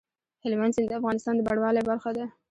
هلمند 0.43 0.73
سیند 0.75 0.87
د 0.89 0.93
افغانستان 0.99 1.33
د 1.35 1.41
بڼوالۍ 1.47 1.81
برخه 1.89 2.09
ده. 2.17 2.25